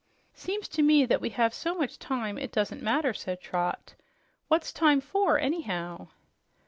"Seems 0.33 0.67
to 0.69 0.81
me 0.81 1.05
that 1.05 1.21
we 1.21 1.29
have 1.29 1.53
so 1.53 1.75
much 1.75 1.99
time 1.99 2.39
it 2.39 2.51
doesn't 2.51 2.81
matter," 2.81 3.13
said 3.13 3.39
Trot. 3.39 3.93
"What's 4.47 4.73
time 4.73 4.99
for, 4.99 5.37
anyhow?" 5.37 6.07